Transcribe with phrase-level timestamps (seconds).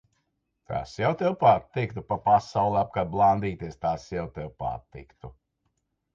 [0.69, 2.03] Tas jau tev patiktu.
[2.13, 5.33] Pa pasauli apkārt blandīties, tas jau tev patiktu.